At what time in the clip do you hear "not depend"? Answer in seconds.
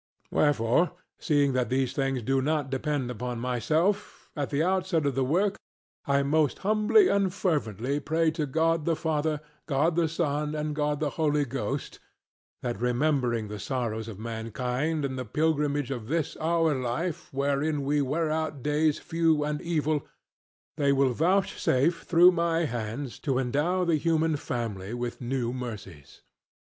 2.41-3.11